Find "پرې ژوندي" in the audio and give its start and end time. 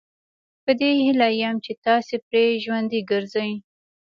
2.27-2.99